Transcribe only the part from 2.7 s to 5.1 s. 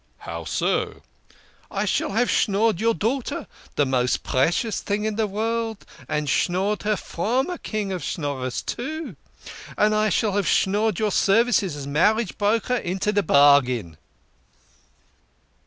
your daughter the most pre cious thing